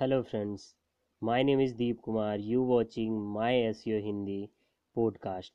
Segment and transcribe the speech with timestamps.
[0.00, 0.62] Hello friends
[1.22, 4.48] my name is Deep Kumar you watching my SEO Hindi
[4.94, 5.52] podcast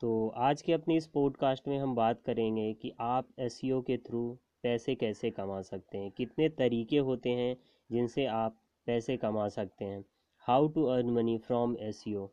[0.00, 4.20] तो आज के अपने इस पॉडकास्ट में हम बात करेंगे कि आप एसईओ के थ्रू
[4.62, 6.10] पैसे कैसे कमा सकते हैं?
[6.10, 7.56] कितने तरीके होते हैं
[7.92, 10.04] जिनसे आप पैसे कमा सकते हैं?
[10.38, 12.26] How to earn money from SEO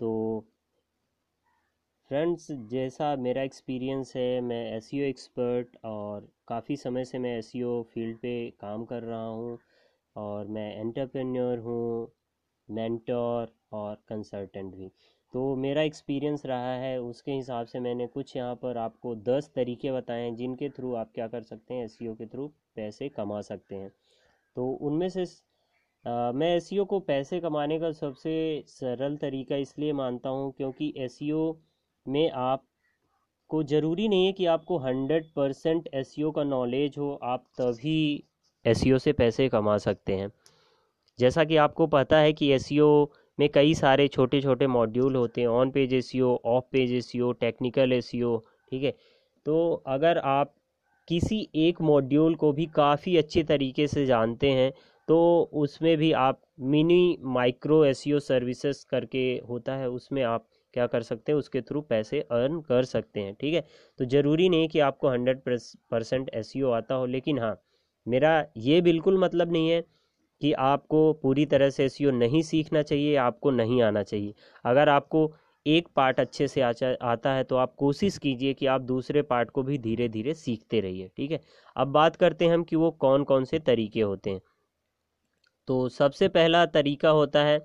[0.00, 0.44] तो
[2.08, 7.52] फ्रेंड्स जैसा मेरा एक्सपीरियंस है, मैं एस एक्सपर्ट और काफ़ी समय से मैं एस
[7.94, 9.58] फ़ील्ड पे काम कर रहा हूँ।
[10.16, 12.12] और मैं एंटरप्रेन्योर हूँ
[12.68, 14.90] मेंटोर और कंसल्टेंट भी।
[15.32, 19.92] तो मेरा एक्सपीरियंस रहा है उसके हिसाब से मैंने कुछ यहाँ पर आपको दस तरीके
[19.92, 22.46] बताए हैं जिनके थ्रू आप क्या कर सकते हैं एस के थ्रू
[22.76, 23.90] पैसे कमा सकते हैं।
[24.56, 25.24] तो उनमें से
[26.04, 28.32] आ, मैं एस को पैसे कमाने का सबसे
[28.68, 31.18] सरल तरीका इसलिए मानता हूँ क्योंकि एस
[32.06, 32.64] में आप
[33.50, 38.24] को ज़रूरी नहीं है कि आपको हंड्रेड परसेंट एस का नॉलेज हो आप तभी
[38.64, 40.30] एस से पैसे कमा सकते हैं।
[41.18, 42.68] जैसा कि आपको पता है कि एस
[43.38, 47.92] में कई सारे छोटे छोटे मॉड्यूल होते हैं on page S off page S technical
[47.92, 48.94] S ठीक है?
[49.46, 50.54] तो अगर आप
[51.08, 54.72] किसी एक मॉड्यूल को भी काफ़ी अच्छे तरीके से जानते हैं
[55.08, 55.18] तो
[55.54, 61.32] उसमें भी आप मिनी माइक्रो एस सर्विसेज़ करके होता है, उसमें आप क्या कर सकते
[61.32, 63.64] हैं, उसके थ्रू पैसे अर्न कर सकते हैं, ठीक है?
[63.98, 65.40] तो ज़रूरी नहीं कि आपको हंड्रेड
[65.90, 67.54] परसेंट एस आता हो, लेकिन हाँ
[68.06, 69.80] मेरा ये बिल्कुल मतलब नहीं है
[70.40, 74.34] कि आपको पूरी तरह से एस नहीं सीखना चाहिए, आपको नहीं आना चाहिए।
[74.64, 75.30] अगर आपको
[75.66, 79.62] एक पार्ट अच्छे से आता है तो आप कोशिश कीजिए कि आप दूसरे पार्ट को
[79.62, 81.40] भी धीरे धीरे सीखते रहिए, ठीक है?
[81.76, 84.40] अब बात करते हैं हम कि वो कौन कौन से तरीके होते हैं।
[85.68, 87.58] तो सबसे पहला तरीका होता है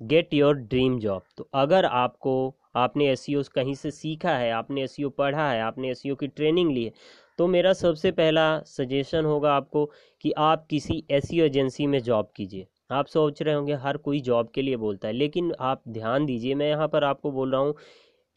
[0.00, 4.96] गेट योर ड्रीम जॉब तो अगर आपको, आपने एस कहीं से सीखा है, आपने एस
[5.18, 6.92] पढ़ा है, आपने एस की ट्रेनिंग ली है
[7.38, 9.84] तो मेरा सबसे पहला सजेशन होगा आपको
[10.24, 14.50] कि आप किसी ऐसी एजेंसी में जॉब कीजिए। आप सोच रहे होंगे, हर कोई जॉब
[14.54, 17.74] के लिए बोलता है, लेकिन आप ध्यान दीजिए, मैं यहाँ पर आपको बोल रहा हूँ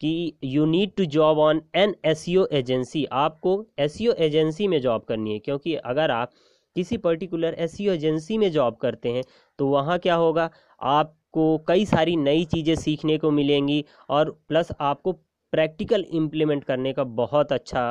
[0.01, 5.33] कि you need to job on an S agency आपको एस एजेंसी में जॉब करनी
[5.33, 6.31] है, क्योंकि अगर आप
[6.75, 9.23] किसी पर्टिकुलर एस एजेंसी में जॉब करते हैं
[9.59, 10.49] तो वहाँ क्या होगा,
[10.81, 15.11] आपको कई सारी नई चीज़ें सीखने को मिलेंगी और प्लस आपको
[15.53, 17.83] प्रैक्टिकल इम्प्लीमेंट करने का बहुत अच्छा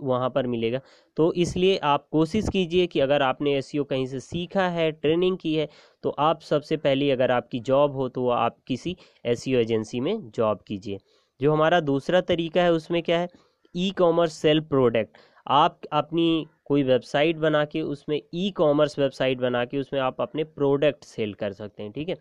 [0.00, 0.80] वहाँ पर मिलेगा।
[1.16, 5.54] तो इसलिए आप कोशिश कीजिए कि अगर आपने एस कहीं से सीखा है, ट्रेनिंग की
[5.54, 5.68] है
[6.04, 10.60] तो आप सबसे पहले अगर आपकी जॉब हो तो आप किसी एस एजेंसी में जॉब
[10.66, 10.98] कीजिए।
[11.40, 13.28] जो हमारा दूसरा तरीका है, उसमें क्या है?
[13.90, 15.16] Ecommerce sell product.
[15.46, 20.44] आप अपनी कोई वेबसाइट बना के, उसमें ई कॉमर्स वेबसाइट बना के, उसमें आप अपने
[20.44, 22.16] प्रोडक्ट सेल कर सकते हैं, ठीक है?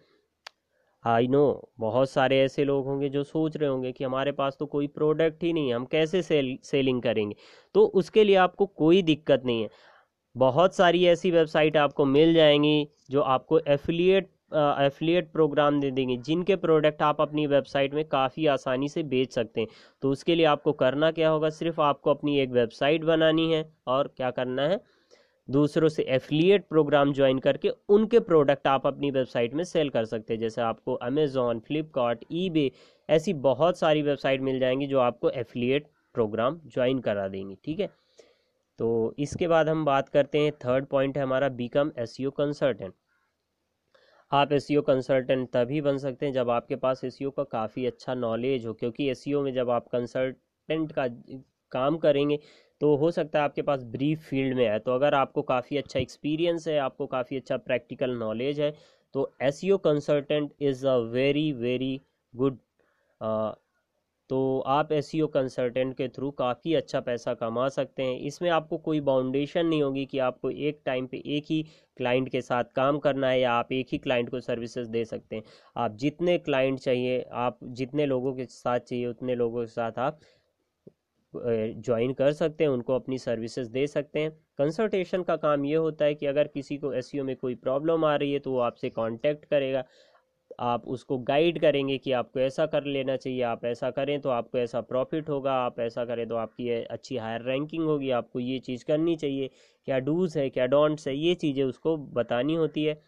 [1.05, 1.41] आई नो
[1.79, 5.43] बहुत सारे ऐसे लोग होंगे जो सोच रहे होंगे कि हमारे पास तो कोई प्रोडक्ट
[5.43, 7.35] ही नहीं है, हम कैसे सेल सेलिंग करेंगे?
[7.75, 9.69] तो उसके लिए आपको कोई दिक्कत नहीं है।
[10.35, 16.55] बहुत सारी ऐसी वेबसाइट आपको मिल जाएँगी जो आपको एफिलिएट एफिलिएट प्रोग्राम दे देंगे, जिनके
[16.57, 19.67] प्रोडक्ट आप अपनी वेबसाइट में काफ़ी आसानी से बेच सकते हैं।
[20.03, 21.49] तो उसके लिए आपको करना क्या होगा?
[21.51, 24.79] सिर्फ़ आपको अपनी एक वेबसाइट बनानी है और क्या करना है?
[25.47, 30.33] दूसरों से एफिलिएट प्रोग्राम ज्वाइन करके उनके प्रोडक्ट आप अपनी वेबसाइट में सेल कर सकते
[30.33, 32.71] हैं। जैसे आपको अमेज़ॉन फ्लिपकार्ट ई
[33.09, 37.89] ऐसी बहुत सारी वेबसाइट मिल जाएँगी जो आपको एफिलिएट प्रोग्राम ज्वाइन करा देंगी, ठीक है?
[38.79, 42.93] तो इसके बाद हम बात करते हैं थर्ड पॉइंट है हमारा बीकम एस कंसल्टेंट
[44.31, 48.65] आप एस कंसल्टेंट तभी बन सकते हैं जब आपके पास एस का काफ़ी अच्छा नॉलेज
[48.65, 51.07] हो, क्योंकि एस में जब आप कंसल्टेंट का
[51.71, 52.39] काम करेंगे
[52.81, 55.99] तो हो सकता है आपके पास ब्रीफ फ़ील्ड में है। तो अगर आपको काफ़ी अच्छा
[55.99, 58.73] एक्सपीरियंस है, आपको काफ़ी अच्छा प्रैक्टिकल नॉलेज है
[59.15, 61.99] तो S consultant is a very very
[62.33, 62.57] good
[64.29, 64.37] तो
[64.67, 69.65] आप एस कंसल्टेंट के थ्रू काफ़ी अच्छा पैसा कमा सकते हैं। इसमें आपको कोई बाउंडेशन
[69.65, 71.61] नहीं होगी कि आपको एक टाइम पे एक ही
[71.97, 75.35] क्लाइंट के साथ काम करना है या आप एक ही क्लाइंट को सर्विसेज़ दे सकते
[75.35, 75.43] हैं।
[75.77, 80.19] आप जितने क्लाइंट चाहिए, आप जितने लोगों के साथ चाहिए, उतने लोगों के साथ आप
[81.37, 86.05] ज्वाइन कर सकते हैं, उनको अपनी सर्विसेज़ दे सकते हैं। कंसल्टेशन का काम ये होता
[86.05, 88.89] है कि अगर किसी को एस में कोई प्रॉब्लम आ रही है तो वो आपसे
[88.91, 89.83] कांटेक्ट करेगा।
[90.61, 94.57] आप उसको गाइड करेंगे कि आपको ऐसा कर लेना चाहिए, आप ऐसा करें तो आपको
[94.57, 98.85] ऐसा प्रॉफिट होगा, आप ऐसा करें तो आपकी अच्छी हायर रैंकिंग होगी, आपको ये चीज़
[98.85, 99.49] करनी चाहिए।
[99.87, 103.01] क्या डूज है, क्या डोंट्स है, ये चीज़ें उसको बतानी होती है।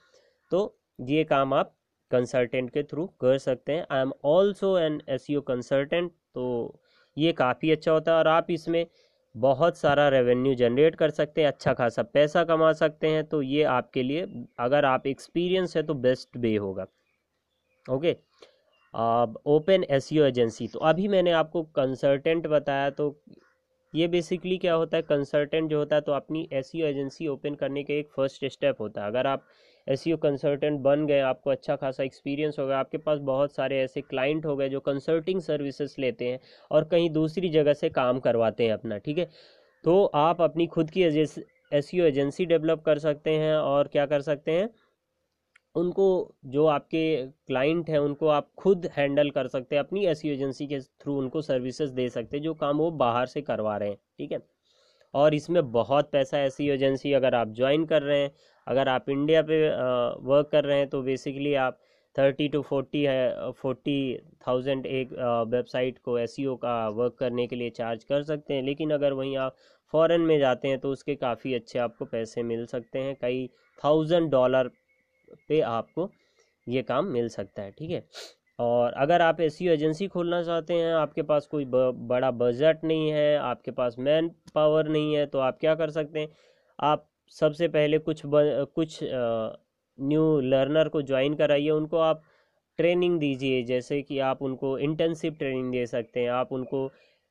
[0.52, 1.74] तो ये काम आप
[2.12, 6.82] कंसल्टेंट के थ्रू कर सकते हैं। I am also an S consultant तो
[7.18, 8.86] ये काफ़ी अच्छा होता है और आप इसमें
[9.36, 13.64] बहुत सारा रेवेन्यू जनरेट कर सकते हैं अच्छा खासा पैसा कमा सकते हैं तो ये
[13.66, 14.22] आपके लिए,
[14.60, 16.86] अगर आप एक्सपीरियंस है तो बेस्ट वे होगा।
[17.86, 18.16] ओके
[18.94, 23.16] अब ओपन एस एजेंसी तो अभी मैंने आपको कंसल्टेंट बताया तो
[23.94, 25.04] ये बेसिकली क्या होता है?
[25.04, 29.02] कंसल्टेंट जो होता है तो अपनी एस एजेंसी ओपन करने के एक फ़र्स्ट स्टेप होता
[29.02, 29.46] है। अगर आप
[29.88, 34.02] एस कंसल्टेंट बन गए, आपको अच्छा खासा एक्सपीरियंस हो गया आपके पास बहुत सारे ऐसे
[34.02, 36.40] क्लाइंट हो गए जो कंसल्टिंग सर्विसेज़ लेते हैं
[36.72, 39.30] और कहीं दूसरी जगह से काम करवाते हैं अपना, ठीक है?
[39.84, 44.52] तो आप अपनी खुद की एस एजेंसी डेवलप कर सकते हैं और क्या कर सकते
[44.52, 44.70] हैं?
[45.76, 47.04] उनको जो आपके
[47.48, 51.42] क्लाइंट हैं, उनको आप खुद हैंडल कर सकते हैं, अपनी एस एजेंसी के थ्रू उनको
[51.42, 54.40] सर्विसेज़ दे सकते हैं, जो काम वो बाहर से करवा रहे हैं, ठीक है?
[55.18, 58.32] और इसमें बहुत पैसा ऐसी एजेंसी अगर आप ज्वाइन कर रहे हैं,
[58.68, 59.60] अगर आप इंडिया पे
[60.26, 61.80] वर्क कर रहे हैं तो बेसिकली आप
[62.16, 63.98] थर्टी टू फोर्टी है फोर्टी
[64.48, 65.12] थाउज़ेंड एक
[65.50, 69.14] वेबसाइट को एस e का वर्क करने के लिए चार्ज कर सकते हैं। लेकिन अगर
[69.14, 69.56] वहीं आप
[69.94, 73.48] फॉरेन में जाते हैं तो उसके काफ़ी अच्छे आपको पैसे मिल सकते हैं। कई
[73.80, 74.70] थाउज़ेंड डॉलर
[75.50, 76.10] पे आपको
[76.68, 78.04] ये काम मिल सकता है, ठीक है?
[78.60, 83.38] और अगर आप ऐसी एजेंसी खोलना चाहते हैं आपके पास कोई बड़ा बजट नहीं है
[83.38, 86.30] आपके पास मैन पावर नहीं है तो आप क्या कर सकते हैं?
[86.80, 92.24] आप सबसे पहले कुछ ब, कुछ न्यू लर्नर को ज्वाइन कराइए। उनको आप
[92.80, 96.90] ट्रेनिंग दीजिए जैसे कि आप उनको इंटेंसिव ट्रेनिंग दे सकते हैं। आप उनको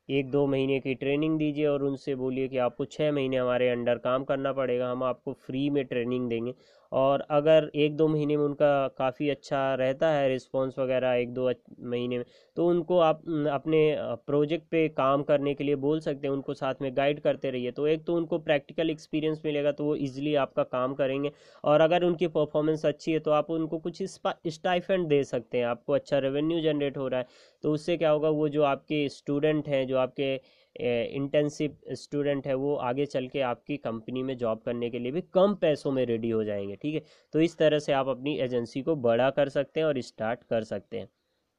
[0.09, 3.99] एक दो महीने की ट्रेनिंग दीजिए और उनसे बोलिए कि आपको छः महीने हमारे अंडर
[3.99, 6.55] काम करना पड़ेगा। हम आपको फ्री में ट्रेनिंग देंगे।
[6.93, 8.67] और अगर एक दो महीने में उनका
[8.99, 11.51] काफ़ी अच्छा रहता है रिस्पॉन्स वगैरह एक दो
[11.83, 12.25] महीने में
[12.57, 13.23] तो उनको आप
[13.53, 13.81] अपने
[14.27, 17.71] प्रोजेक्ट पे काम करने के लिए बोल सकते हैं, उनको साथ में गाइड करते रहिए।
[17.71, 21.31] तो एक तो उनको प्रैक्टिकल एक्सपीरियंस मिलेगा तो वो ईजिली आपका काम करेंगे।
[21.65, 25.93] और अगर उनकी परफॉर्मेंस अच्छी है तो आप उनको कुछ स्टाइफेंड दे सकते हैं, आपको
[25.95, 27.27] अच्छा रेवेन्यू जनरेट हो रहा है।
[27.65, 30.35] तो उससे क्या होगा, वो जो आपके स्टूडेंट हैं, जो आपके
[30.77, 35.21] इंटेंसिव स्टूडेंट है, वो आगे चल के आपकी कंपनी में जॉब करने के लिए भी
[35.35, 37.03] कम पैसों में रेडी हो जाएँगे, ठीक है?
[37.35, 40.65] तो इस तरह से आप अपनी एजेंसी को बड़ा कर सकते हैं और स्टार्ट कर
[40.65, 41.09] सकते हैं।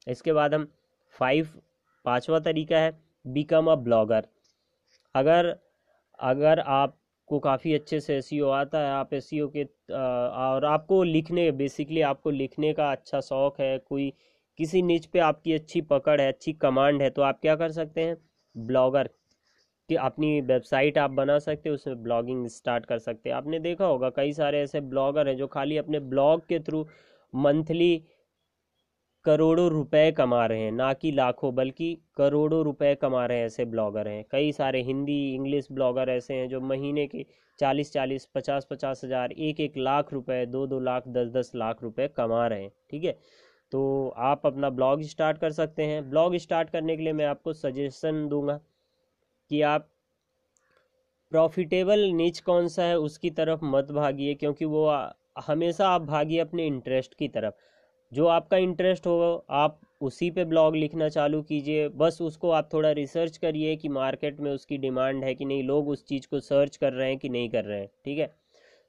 [0.07, 0.67] इसके बाद हम
[1.15, 1.49] फाइव
[2.05, 4.27] पाँचवा तरीका है बिकम अ ब्लॉगर
[5.15, 5.55] अगर
[6.19, 12.01] अगर आपको काफ़ी अच्छे से एस आता है, आप एस के और आपको लिखने बेसिकली
[12.03, 14.13] आपको लिखने का अच्छा शौक है, कोई,
[14.59, 18.01] किसी नीच पे आपकी अच्छी पकड़ है, अच्छी कमांड है तो आप क्या कर सकते
[18.01, 18.17] हैं?
[18.57, 19.09] ब्लॉगर
[19.89, 23.85] कि अपनी वेबसाइट आप बना सकते हैं, उसमें ब्लॉगिंग स्टार्ट कर सकते हैं। आपने देखा
[23.85, 26.87] होगा कई सारे ऐसे ब्लॉगर हैं जो खाली अपने ब्लॉग के थ्रू
[27.33, 28.03] मंथली
[29.25, 33.65] करोड़ों रुपए कमा रहे हैं, ना कि लाखों, बल्कि करोड़ों रुपए कमा रहे हैं ऐसे
[33.65, 37.25] ब्लॉगर हैं। कई सारे हिंदी, इंग्लिश ब्लॉगर ऐसे हैं जो महीने के
[37.59, 41.83] चालीस चालीस, पचास पचास हज़ार, एक एक लाख रुपए, दो दो लाख, दस दस लाख
[41.83, 43.17] रुपए कमा रहे हैं, ठीक है?
[43.71, 47.53] तो आप अपना ब्लॉग स्टार्ट कर सकते हैं। ब्लॉग स्टार्ट करने के लिए मैं आपको
[47.55, 48.59] सजेशन दूँगा
[49.51, 49.87] कि आप
[51.31, 54.87] प्रॉफिटेबल नीच कौन सा है उसकी तरफ़ मत भागिए, क्योंकि वो
[55.47, 57.53] हमेशा आप भागिए अपने इंटरेस्ट की तरफ़।
[58.11, 62.91] जो आपका इंटरेस्ट हो, आप उसी पे ब्लॉग लिखना चालू कीजिए। बस उसको आप थोड़ा
[62.91, 66.77] रिसर्च करिए कि मार्केट में उसकी डिमांड है कि नहीं, लोग उस चीज़ को सर्च
[66.77, 68.33] कर रहे हैं कि नहीं कर रहे हैं, ठीक है?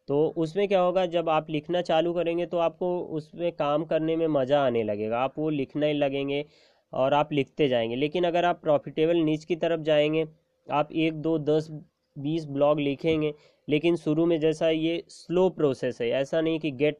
[0.08, 4.26] तो उसमें क्या होगा, जब आप लिखना चालू करेंगे तो आपको उसमें काम करने में
[4.28, 6.44] मज़ा आने लगेगा। आप वो लिखने लगेंगे
[6.92, 10.26] और आप लिखते जाएँगे। लेकिन अगर आप प्रॉफिटेबल नीच की तरफ़ जाएँगे,
[10.66, 11.68] आप एक, दो, दस,
[12.16, 13.34] बीस ब्लॉग लिखेंगे,
[13.68, 16.98] लेकिन शुरू में जैसा ये स्लो प्रोसेस है, ऐसा नहीं कि गेट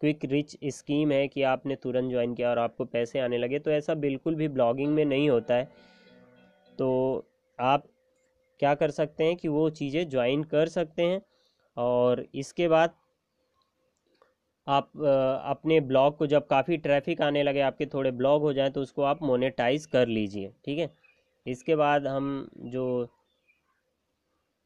[0.00, 3.70] क्विक रिच स्कीम है कि आपने तुरंत ज्वाइन किया और आपको पैसे आने लगे तो
[3.70, 5.68] ऐसा बिल्कुल भी ब्लॉगिंग में नहीं होता है।
[6.78, 7.26] तो
[7.58, 7.84] आप
[8.60, 11.20] क्या कर सकते हैं कि वो चीज़ें ज्वाइन कर सकते हैं।
[11.76, 12.94] और इसके बाद
[14.66, 14.90] आप
[15.46, 19.02] अपने ब्लॉग को जब काफ़ी ट्रैफ़िक आने लगे, आपके थोड़े ब्लॉग हो जाए तो उसको
[19.02, 20.90] आप मोनेटाइज कर लीजिए, ठीक है?
[21.46, 22.86] इसके बाद हम जो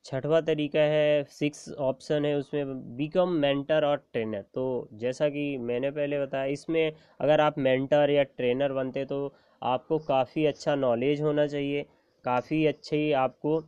[0.05, 5.91] छठवा तरीका है, सिक्स ऑप्शन है, उसमें बिकम मेंटर और ट्रेनर तो जैसा कि मैंने
[5.91, 11.47] पहले बताया, इसमें अगर आप मेंटर या ट्रेनर बनते तो आपको काफ़ी अच्छा नॉलेज होना
[11.47, 11.83] चाहिए,
[12.25, 13.61] काफ़ी अच्छी आपको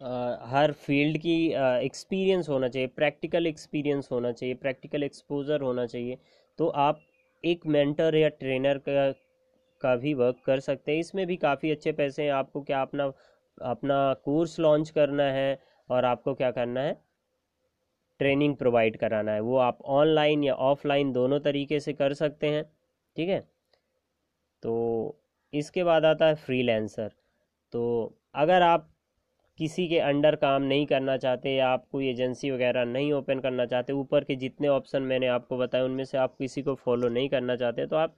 [0.00, 1.34] हर फ़ील्ड की
[1.84, 6.18] एक्सपीरियंस होना चाहिए प्रैक्टिकल एक्सपीरियंस होना चाहिए प्रैक्टिकल एक्सपोज़र होना चाहिए।
[6.58, 7.00] तो आप
[7.44, 9.10] एक मेंटर या ट्रेनर का
[9.82, 13.12] का भी वर्क कर सकते हैं। इसमें भी काफ़ी अच्छे पैसे हैं। आपको क्या अपना
[13.66, 15.58] अपना कोर्स लॉन्च करना है
[15.90, 16.96] और आपको क्या करना है?
[18.20, 22.64] ट्रेनिंग प्रोवाइड कराना है। वो आप ऑनलाइन या ऑफलाइन दोनों तरीके से कर सकते हैं।
[23.16, 23.40] ठीक है?
[24.62, 24.74] तो
[25.52, 27.10] इसके बाद आता है फ्रीलांसर
[27.72, 27.82] तो
[28.34, 28.90] अगर आप
[29.58, 33.66] किसी के अंडर काम नहीं करना चाहते या आप कोई एजेंसी वगैरह नहीं ओपन करना
[33.66, 37.28] चाहते, ऊपर के जितने ऑप्शन मैंने आपको बताए, उनमें से आप किसी को फॉलो नहीं
[37.28, 38.16] करना चाहते तो आप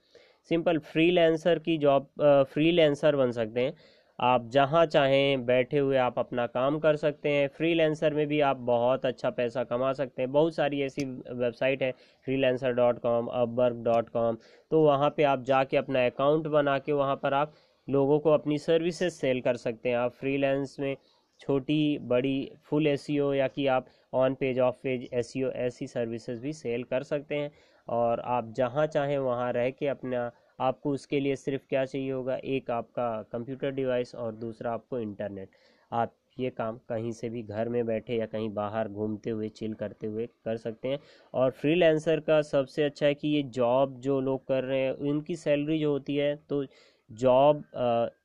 [0.49, 2.07] सिंपल फ्रीलांसर की जॉब
[2.53, 3.73] फ्रीलांसर बन सकते हैं।
[4.19, 8.57] आप जहाँ चाहें बैठे हुए आप अपना काम कर सकते हैं। फ्रीलांसर में भी आप
[8.69, 11.91] बहुत अच्छा पैसा कमा सकते हैं। बहुत सारी ऐसी वेबसाइट है,
[12.27, 14.37] freelancer dot com Upwork dot com
[14.71, 17.53] तो वहाँ पे आप जाके अपना अकाउंट बना के वहाँ पर आप
[17.87, 20.95] लोगों को अपनी सर्विसेज़ सेल कर सकते हैं। आप फ्रीलांस में
[21.41, 26.53] छोटी, बड़ी फुल एस या कि आप on page off page S ऐसी सर्विसेज़ भी
[26.53, 27.51] सेल कर सकते हैं।
[27.87, 32.35] और आप जहाँ चाहें वहाँ रह के अपना, आपको उसके लिए सिर्फ़ क्या चाहिए होगा?
[32.35, 35.49] एक आपका कंप्यूटर डिवाइस और दूसरा आपको इंटरनेट
[35.91, 39.73] आप ये काम कहीं से भी घर में बैठे या कहीं बाहर घूमते हुए चिल
[39.73, 40.99] करते हुए कर सकते हैं।
[41.33, 45.35] और फ्रीलांसर का सबसे अच्छा है कि ये जॉब जो लोग कर रहे हैं, उनकी
[45.35, 46.63] सैलरी जो होती है तो
[47.09, 47.63] जॉब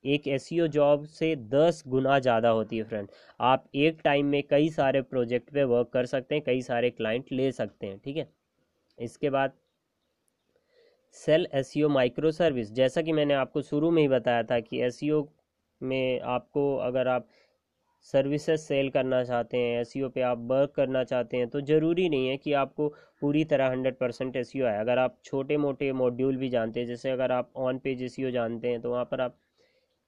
[0.05, 3.07] एक एस जॉब से दस गुना ज़्यादा होती है फ्रेंड
[3.41, 7.31] आप एक टाइम में कई सारे प्रोजेक्ट पे वर्क कर सकते हैं, कई सारे क्लाइंट
[7.31, 8.27] ले सकते हैं, ठीक है?
[8.97, 9.51] इसके बाद
[11.15, 14.99] सेल एस माइक्रो सर्विस जैसा कि मैंने आपको शुरू में ही बताया था कि एस
[15.81, 17.27] में आपको अगर आप
[18.07, 22.27] सर्विसेज़ सेल करना चाहते हैं एस पे आप वर्क करना चाहते हैं तो ज़रूरी नहीं
[22.27, 22.87] है कि आपको
[23.21, 27.09] पूरी तरह हंड्रेड परसेंट एस आए। अगर आप छोटे मोटे मॉड्यूल भी जानते हैं, जैसे
[27.11, 29.37] अगर आप ऑन पेज एस जानते हैं तो वहाँ पर आप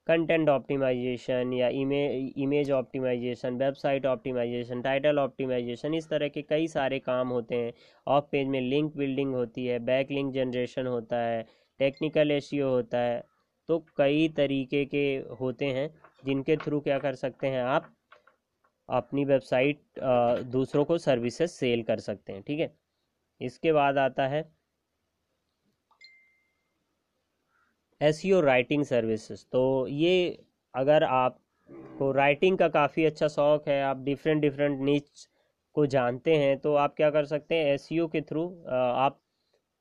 [0.08, 2.06] कंटेंट ऑप्टिमाइजेशन या इमे
[2.38, 7.72] image optimization website optimization title optimization इस तरह के कई सारे काम होते हैं।
[8.08, 11.42] ऑफ़ पेज में लिंक बिल्डिंग होती है बैक लिंक जनरेशन होता है
[11.80, 13.24] टेक्निकल एस होता है
[13.70, 15.06] तो कई तरीके के
[15.40, 15.90] होते हैं।
[16.26, 17.92] जिनके थ्रू क्या कर सकते हैं आप,
[18.90, 20.00] अपनी वेबसाइट
[20.52, 22.72] दूसरों को सर्विसेज़ सेल कर सकते हैं, ठीक है?
[23.42, 24.44] इसके बाद आता है
[28.02, 31.40] एस राइटिंग सर्विसेज़। तो ये अगर आप
[32.00, 35.28] को राइटिंग का काफ़ी अच्छा शौक है, आप डिफरेंट डिफरेंट नीच
[35.76, 39.20] को जानते हैं तो आप क्या कर सकते हैं एस के थ्रू आप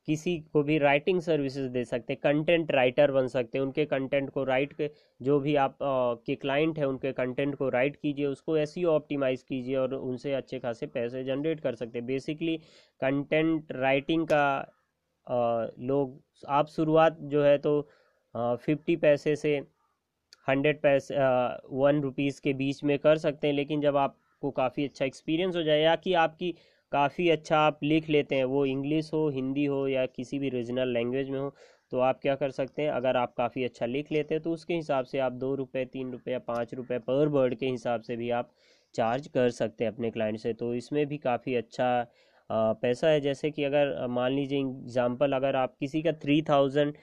[0.08, 4.30] किसी को भी राइटिंग सर्विसेज़ दे सकते हैं कंटेंट राइटर बन सकते हैं उनके कंटेंट
[4.30, 8.26] को राइट के जो भी आप आ, के क्लाइंट है उनके कंटेंट को राइट कीजिए
[8.26, 12.56] उसको ही ऑप्टिमाइज कीजिए और उनसे अच्छे खासे पैसे जनरेट कर सकते हैं। बेसिकली
[13.00, 14.44] कंटेंट राइटिंग का
[15.26, 17.80] आ, लोग आप शुरुआत जो है तो
[18.34, 19.56] फिफ्टी पैसे से
[20.49, 21.14] हंड्रेड पैसे
[21.75, 25.62] वन रुपीज़ के बीच में कर सकते हैं लेकिन जब आपको काफ़ी अच्छा एक्सपीरियंस हो
[25.62, 26.54] जाए या कि आपकी
[26.94, 30.88] काफ़ी अच्छा आप लिख लेते हैं, वो इंग्लिश हो हिंदी हो या किसी भी रीजनल
[30.90, 31.54] लैंग्वेज में हो
[31.92, 34.74] तो आप क्या कर सकते हैं, अगर आप काफ़ी अच्छा लिख लेते हैं तो उसके
[34.74, 38.30] हिसाब से आप दो रुपये तीन रुपये पाँच रुपये पर वर्ड के हिसाब से भी
[38.32, 38.50] आप
[38.94, 42.06] चार्ज कर सकते हैं अपने क्लाइंट से। तो इसमें भी काफ़ी अच्छा
[42.50, 46.94] पैसा है। जैसे कि अगर मान लीजिए एग्ज़ाम्पल अगर आप किसी का थ्री थाउज़ेंड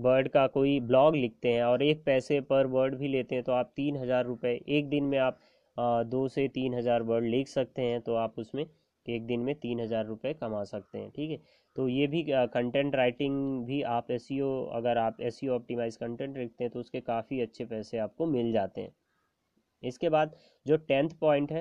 [0.00, 3.52] वर्ड का कोई ब्लॉग लिखते हैं और एक पैसे पर वर्ड भी लेते हैं तो
[3.52, 5.38] आप तीन हज़ार रुपये एक दिन में आप
[6.06, 8.64] दो से तीन हज़ार वर्ड लिख सकते हैं तो आप उसमें
[9.06, 11.38] एक दिन में तीन हज़ार रुपये कमा सकते हैं, ठीक है?
[11.76, 14.40] तो ये भी कंटेंट राइटिंग भी आप एस e
[14.74, 18.80] अगर आप एस ऑप्टिमाइज कंटेंट लिखते हैं तो उसके काफ़ी अच्छे पैसे आपको मिल जाते
[18.80, 18.92] हैं।
[19.82, 20.34] इसके बाद
[20.66, 21.60] जो टेंथ पॉइंट है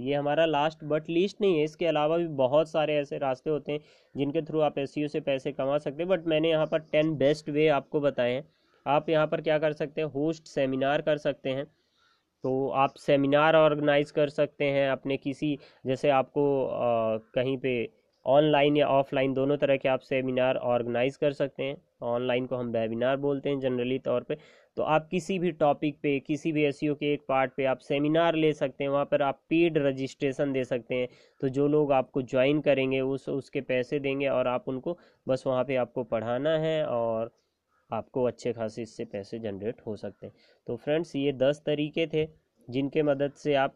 [0.00, 3.72] ये हमारा लास्ट बट लीस्ट नहीं है, इसके अलावा भी बहुत सारे ऐसे रास्ते होते
[3.72, 3.80] हैं,
[4.14, 7.16] जिनके थ्रू आप एस e से पैसे कमा सकते हैं बट मैंने यहाँ पर टेन
[7.16, 8.44] बेस्ट वे आपको बताए हैं।
[8.86, 11.66] आप यहाँ पर क्या कर सकते हैं होस्ट सेमिनार कर सकते हैं
[12.46, 17.72] तो आप सेमिनार ऑर्गेनाइज कर सकते हैं अपने किसी जैसे आपको आ, कहीं पे
[18.26, 22.70] ऑनलाइन या ऑफलाइन दोनों तरह के आप सेमिनार ऑर्गेनाइज कर सकते हैं। ऑनलाइन को हम
[22.70, 24.36] वेबिनार बोलते हैं जनरली तौर पे।
[24.76, 28.34] तो आप किसी भी टॉपिक पे किसी भी एस के एक पार्ट पे आप सेमिनार
[28.34, 31.08] ले सकते हैं वहाँ पर आप पेड रजिस्ट्रेशन दे सकते हैं।
[31.40, 34.98] तो जो लोग आपको ज्वाइन करेंगे उस उसके पैसे देंगे और आप उनको
[35.28, 37.30] बस वहाँ पे आपको पढ़ाना है और
[37.90, 40.34] आपको अच्छे खासे इससे पैसे जनरेट हो सकते हैं।
[40.66, 42.26] तो फ्रेंड्स ये दस तरीके थे
[42.68, 43.74] जिनके मदद से आप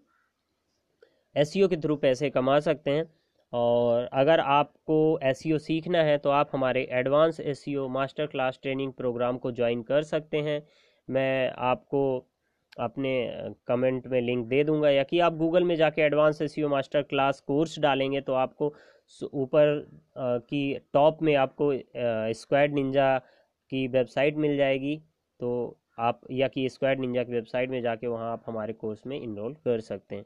[1.36, 3.04] एस के थ्रू पैसे कमा सकते हैं।
[3.52, 9.38] और अगर आपको एस सीखना है तो आप हमारे advance S master class training program
[9.38, 10.62] को ज्वाइन कर सकते हैं।
[11.08, 12.02] मैं आपको
[12.76, 13.12] अपने
[13.66, 17.40] कमेंट में लिंक दे दूँगा या कि आप गूगल में जाके advance S master class
[17.40, 18.72] course डालेंगे तो आपको
[19.34, 19.74] ऊपर
[20.18, 20.62] की
[20.92, 21.72] टॉप में आपको
[22.34, 23.16] स्क्वाड निंजा
[23.70, 24.96] की वेबसाइट मिल जाएगी
[25.40, 25.50] तो
[25.98, 29.54] आप या कि स्क्वाड निंजा की वेबसाइट में जाके वहाँ आप हमारे कोर्स में इनरोल
[29.64, 30.24] कर सकते हैं।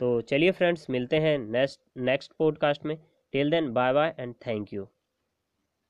[0.00, 2.96] तो चलिए फ्रेंड्स, मिलते हैं नेक्स्ट नेक्स्ट पॉडकास्ट में।
[3.32, 4.88] Till then, bye bye and thank you.